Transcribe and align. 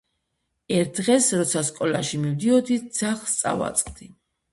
ერთ 0.77 0.93
დღეს 0.99 1.27
როცა 1.41 1.61
სკოლაში 1.67 2.21
მივდიოდი, 2.23 2.79
ძაღლს 3.01 3.37
წავაწყდი 3.43 4.09